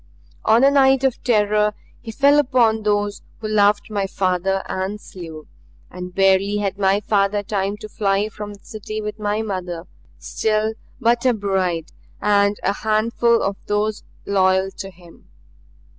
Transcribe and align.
On 0.45 0.63
a 0.63 0.71
night 0.71 1.03
of 1.03 1.23
terror 1.23 1.75
he 2.01 2.11
fell 2.11 2.39
upon 2.39 2.81
those 2.81 3.21
who 3.37 3.47
loved 3.47 3.91
my 3.91 4.07
father 4.07 4.63
and 4.67 4.99
slew; 4.99 5.45
and 5.91 6.15
barely 6.15 6.57
had 6.57 6.79
my 6.79 7.01
father 7.01 7.43
time 7.43 7.77
to 7.77 7.87
fly 7.87 8.27
from 8.27 8.53
the 8.55 8.65
city 8.65 8.99
with 8.99 9.19
my 9.19 9.43
mother, 9.43 9.85
still 10.17 10.73
but 10.99 11.23
a 11.23 11.35
bride, 11.35 11.91
and 12.19 12.59
a 12.63 12.73
handful 12.73 13.43
of 13.43 13.57
those 13.67 14.03
loyal 14.25 14.71
to 14.71 14.89
him. 14.89 15.27